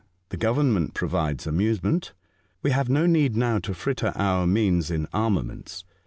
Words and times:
The 0.29 0.37
Government 0.37 0.95
provides 0.95 1.45
amusement. 1.45 2.13
We 2.63 2.71
have 2.71 2.89
no 2.89 3.05
need 3.05 3.35
now 3.35 3.59
to 3.59 3.73
fritter 3.75 4.11
our 4.15 4.47
means 4.47 4.89
in 4.89 5.07
armaments. 5.13 5.83